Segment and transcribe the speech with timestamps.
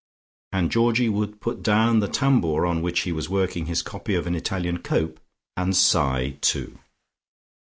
[0.51, 4.25] And Georgie would put down the tambour on which he was working his copy of
[4.25, 5.19] an Italian cope
[5.55, 6.79] and sigh too.